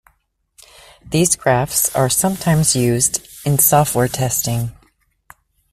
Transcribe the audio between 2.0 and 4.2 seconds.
sometimes used in software